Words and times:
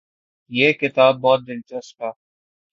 یہ 0.51 0.71
کتاب 0.73 1.19
بہت 1.21 1.47
دلچسپ 1.47 2.01
ہے 2.03 2.11